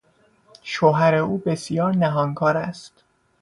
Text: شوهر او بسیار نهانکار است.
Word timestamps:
شوهر 0.63 1.15
او 1.15 1.37
بسیار 1.37 1.95
نهانکار 1.95 2.57
است. 2.57 3.03